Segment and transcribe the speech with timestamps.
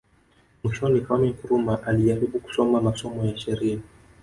[0.63, 3.79] Mwishoni Kwame Nkrumah alijaribu kusoma masomo ya sheria